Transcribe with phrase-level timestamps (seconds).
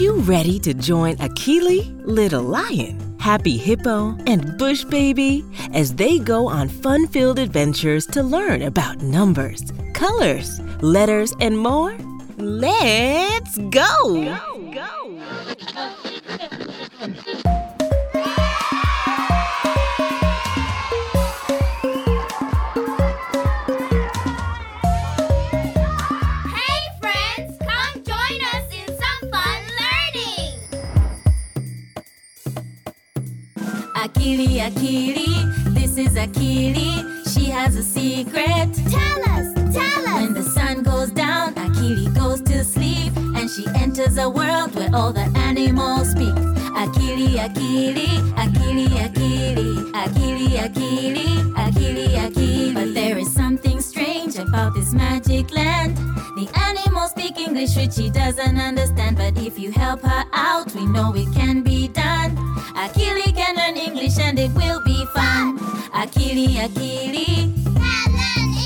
[0.00, 6.46] you ready to join Akili, Little Lion, Happy Hippo, and Bush Baby as they go
[6.48, 9.62] on fun filled adventures to learn about numbers,
[9.94, 11.96] colors, letters, and more?
[12.36, 13.70] Let's go!
[13.70, 14.55] go,
[43.98, 46.34] enters a world where all the animals speak.
[46.76, 48.06] Akili, Akili,
[48.36, 52.74] Akili, Akili, Akili, Akili, Akili, Akili.
[52.74, 55.96] But there is something strange about this magic land.
[56.36, 59.16] The animals speak English, which she doesn't understand.
[59.16, 62.36] But if you help her out, we know it can be done.
[62.76, 65.58] Akili can learn English and it will be fun.
[65.94, 67.48] Akili, Akili,
[67.80, 68.12] Learn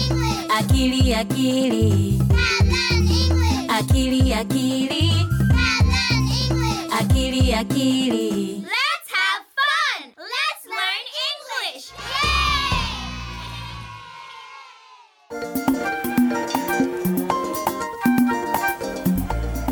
[0.03, 0.49] English.
[0.59, 2.19] Akili, Akili.
[2.29, 2.73] Learn
[3.13, 3.50] English.
[3.81, 5.05] Akili, Akili,
[5.57, 5.89] Learn
[6.45, 6.93] English.
[6.99, 8.63] Akili, Akili.
[8.63, 9.99] Let's have fun.
[10.19, 11.85] Let's learn English.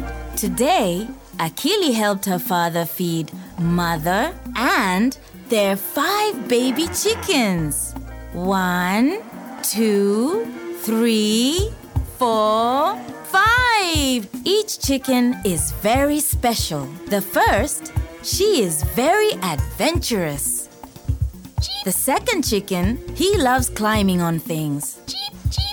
[0.00, 0.36] Yay!
[0.36, 1.06] Today,
[1.38, 5.18] Akili helped her father feed mother and
[5.50, 7.94] their five baby chickens.
[8.32, 9.20] One,
[9.62, 10.46] two,
[10.80, 11.70] three,
[12.18, 14.28] four, five.
[14.44, 16.86] Each chicken is very special.
[17.06, 17.92] The first,
[18.24, 20.68] she is very adventurous.
[21.84, 24.98] The second chicken, he loves climbing on things.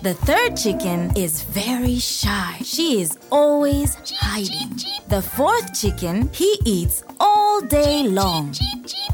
[0.04, 2.58] The third chicken is very shy.
[2.64, 4.80] She is always hiding.
[5.10, 8.54] The fourth chicken, he eats all day long.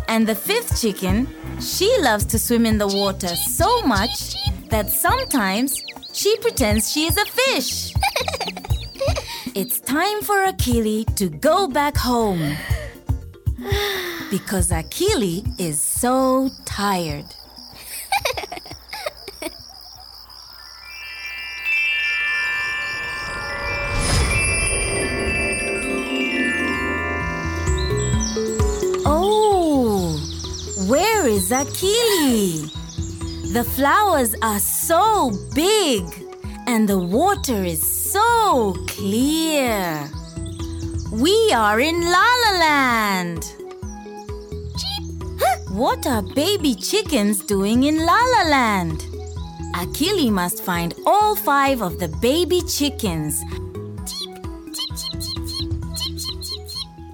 [0.10, 1.28] And the fifth chicken,
[1.62, 4.36] she loves to swim in the water so much
[4.70, 5.82] that sometimes
[6.22, 7.94] she pretends she is a fish.
[9.56, 12.56] it's time for Akili to go back home.
[14.30, 17.26] Because Akili is so tired.
[29.08, 30.20] Oh,
[30.88, 32.72] where is Akili?
[33.54, 34.60] The flowers are
[34.92, 36.04] so big
[36.68, 40.06] and the water is so clear.
[41.14, 43.42] We are in La La Land.
[45.70, 49.00] What are baby chickens doing in La La Land?
[49.76, 53.42] Akili must find all five of the baby chickens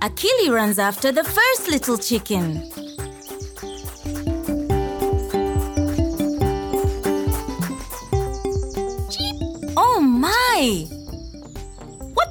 [0.02, 2.77] Akili runs after the first little chicken.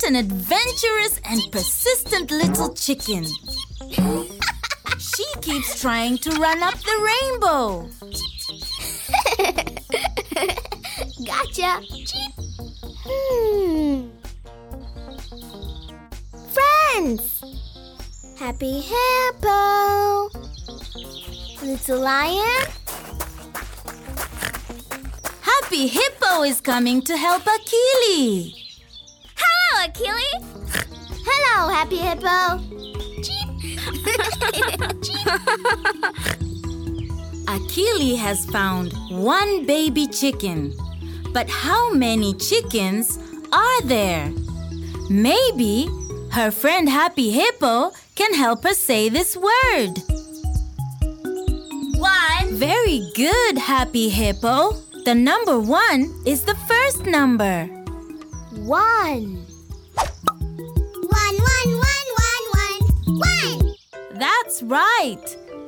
[0.06, 3.26] An adventurous and persistent little chicken!
[4.98, 7.88] she keeps trying to run up the rainbow.
[11.26, 11.80] Gotcha.
[13.04, 14.10] Hmm.
[16.54, 17.42] Friends.
[18.38, 20.28] Happy Hippo.
[21.62, 22.66] Little Lion.
[25.40, 28.55] Happy Hippo is coming to help Akili.
[29.98, 30.12] Hello,
[31.24, 32.60] Hello, Happy Hippo.
[37.46, 40.74] Akili has found one baby chicken.
[41.32, 43.18] But how many chickens
[43.52, 44.30] are there?
[45.08, 45.88] Maybe
[46.30, 49.96] her friend Happy Hippo can help her say this word.
[51.96, 52.52] One.
[52.52, 54.72] Very good, Happy Hippo.
[55.06, 57.64] The number one is the first number.
[58.60, 59.45] One.
[59.96, 62.76] One, one, one, one, one.
[63.18, 63.74] One.
[64.14, 65.26] That's right.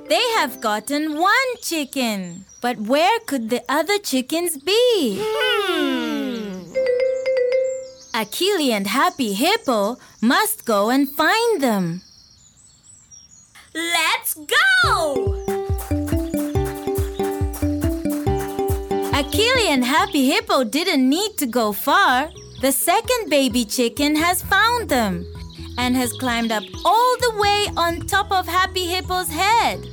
[0.09, 2.45] They have gotten one chicken.
[2.61, 5.21] But where could the other chickens be?
[5.21, 6.73] Hmm.
[8.15, 12.03] Akili and Happy Hippo must go and find them.
[13.75, 15.37] Let's go!
[19.13, 22.31] Akili and Happy Hippo didn't need to go far.
[22.61, 25.25] The second baby chicken has found them
[25.79, 29.87] and has climbed up all the way on top of Happy Hippo's head.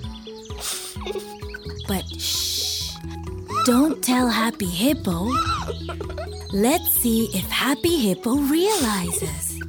[1.87, 2.89] but shh,
[3.65, 5.29] don't tell Happy Hippo.
[6.53, 9.59] Let's see if Happy Hippo realizes.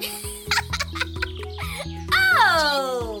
[2.12, 3.20] oh!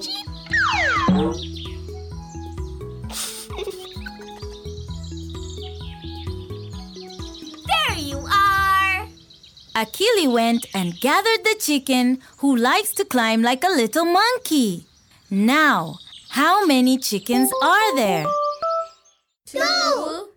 [9.78, 14.86] Akili went and gathered the chicken who likes to climb like a little monkey.
[15.30, 15.98] Now,
[16.30, 18.26] how many chickens are there?
[19.46, 20.30] Two.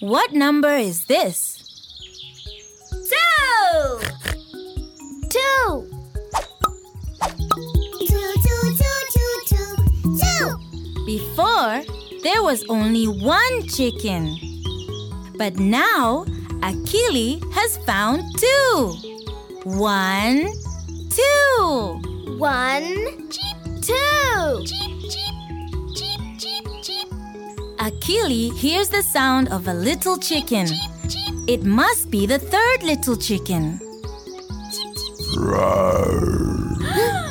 [0.00, 1.62] What number is this?
[2.90, 4.00] Two.
[5.30, 5.90] Two.
[8.04, 11.06] Two, two, two, two, two, two.
[11.06, 11.82] Before,
[12.22, 14.36] there was only one chicken.
[15.38, 16.26] But now,
[16.64, 18.96] Akili has found two.
[19.64, 20.48] One,
[21.10, 22.00] two.
[22.38, 23.28] One.
[23.28, 23.56] Cheep.
[23.82, 24.64] Two.
[24.64, 25.34] Cheep, cheep.
[25.94, 27.08] Cheep, cheep, cheep.
[27.76, 30.66] Akili hears the sound of a little chicken.
[30.66, 31.34] Cheep.
[31.46, 33.78] It must be the third little chicken.
[36.80, 37.20] oh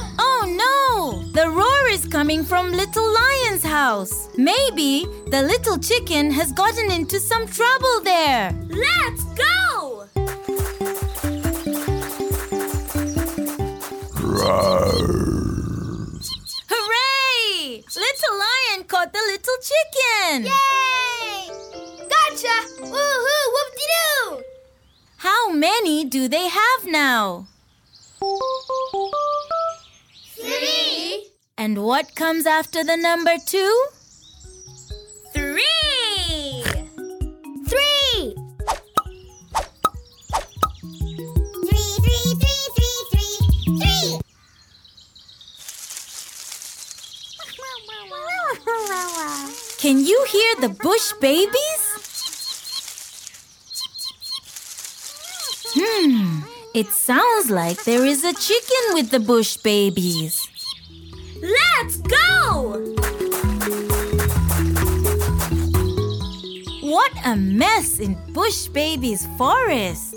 [2.24, 4.30] coming from Little Lion's house.
[4.38, 8.56] Maybe the little chicken has gotten into some trouble there.
[8.70, 10.08] Let's go.
[16.72, 17.84] Hooray!
[17.94, 20.46] Little Lion caught the little chicken.
[20.46, 21.50] Yay!
[22.08, 22.56] Gotcha!
[22.80, 23.46] Woohoo!
[23.54, 24.44] Whoop-de-doo!
[25.18, 27.48] How many do they have now?
[31.64, 33.74] And what comes after the number two?
[35.32, 36.62] Three.
[37.70, 38.36] Three.
[41.64, 43.38] Three, three, three, three, three,
[43.80, 44.20] three.
[49.80, 51.82] Can you hear the bush babies?
[55.74, 56.42] Hmm,
[56.76, 60.53] it sounds like there is a chicken with the bush babies.
[61.44, 62.80] Let's go!
[66.82, 70.16] What a mess in Bush Baby's forest!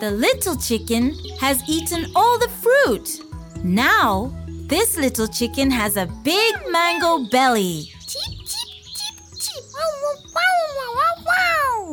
[0.00, 3.20] The little chicken has eaten all the fruit.
[3.62, 7.93] Now, this little chicken has a big mango belly.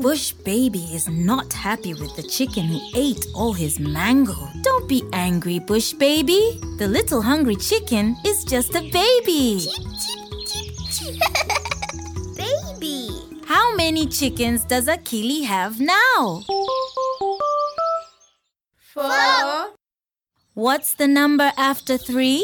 [0.02, 4.50] Bush Baby is not happy with the chicken who ate all his mango.
[4.64, 6.60] Don't be angry, Bush Baby.
[6.80, 9.60] The little hungry chicken is just a baby.
[9.62, 11.22] Cheep, cheep, cheep, cheep.
[12.36, 13.10] Baby.
[13.46, 16.42] How many chickens does Akili have now?
[18.80, 19.70] Four.
[20.56, 22.44] What's the number after three?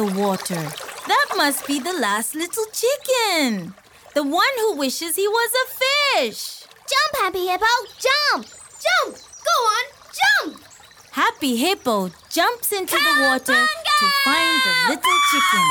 [0.00, 0.62] The water?
[1.08, 3.74] That must be the last little chicken.
[4.14, 6.64] The one who wishes he was a fish.
[6.90, 7.72] Jump, Happy Hippo,
[8.06, 8.46] jump!
[8.86, 9.16] Jump!
[9.48, 9.84] Go on,
[10.20, 10.62] jump!
[11.10, 13.60] Happy Hippo jumps into the water
[13.98, 15.66] to find the little chicken.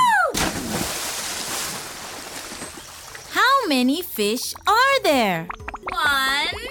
[3.31, 5.47] How many fish are there?
[5.91, 6.68] One,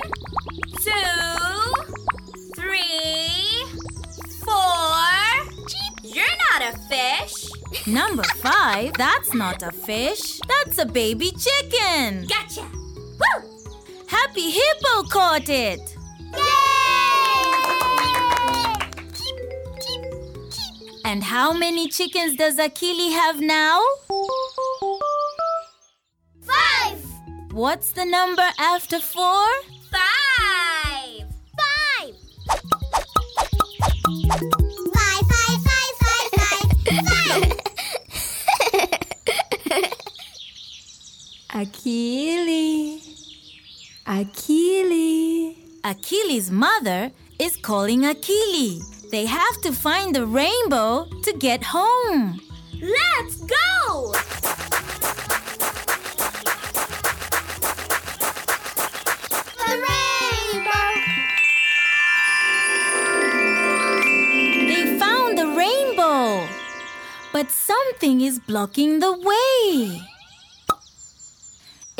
[7.88, 10.40] Number five, that's not a fish.
[10.40, 12.26] That's a baby chicken.
[12.26, 12.60] Gotcha.
[12.60, 13.48] Woo!
[14.06, 15.96] Happy Hippo caught it.
[16.34, 16.38] Yay!
[21.06, 23.80] And how many chickens does Akili have now?
[26.42, 27.02] Five.
[27.52, 29.46] What's the number after four?
[29.90, 31.24] Five.
[31.56, 32.14] Five.
[34.04, 34.67] Five,
[41.58, 43.02] Akili.
[44.06, 45.56] Akili.
[45.82, 47.10] Akili's mother
[47.40, 48.78] is calling Akili.
[49.10, 52.40] They have to find the rainbow to get home.
[52.80, 54.12] Let's go!
[59.66, 60.88] The rainbow.
[64.68, 66.46] They found the rainbow.
[67.32, 70.17] But something is blocking the way.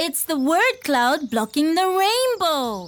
[0.01, 2.87] It's the word cloud blocking the rainbow.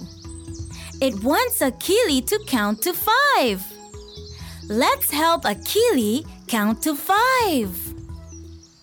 [1.01, 3.61] It wants Akili to count to five.
[4.69, 7.75] Let's help Akili count to five.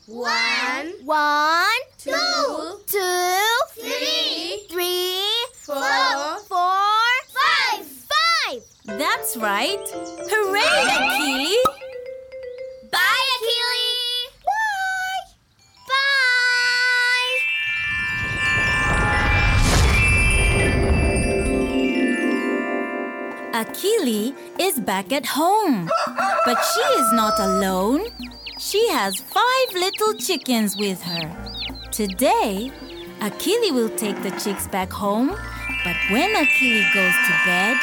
[0.04, 3.48] One, one, two, two,
[3.80, 5.24] three, three,
[5.62, 8.62] four, four, five, five.
[8.84, 9.80] That's right.
[10.28, 11.67] Hooray, Akili!
[24.98, 25.88] Back at home.
[26.44, 28.00] But she is not alone.
[28.58, 31.26] She has five little chickens with her.
[31.92, 32.72] Today,
[33.20, 35.28] Akili will take the chicks back home.
[35.84, 37.76] But when Akili goes to bed,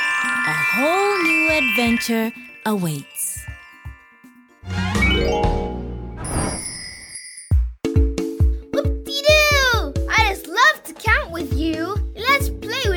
[0.54, 2.34] a whole new adventure
[2.66, 3.46] awaits.
[8.74, 9.94] Whoop-dee-doo!
[10.18, 11.96] I just love to count with you.
[12.28, 12.95] Let's play with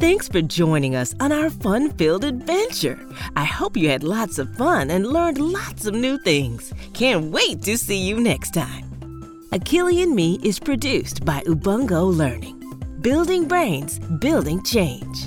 [0.00, 3.04] Thanks for joining us on our fun filled adventure.
[3.34, 6.72] I hope you had lots of fun and learned lots of new things.
[6.94, 8.84] Can't wait to see you next time.
[9.50, 12.54] Akili and Me is produced by Ubongo Learning.
[13.00, 15.18] Building brains, building change.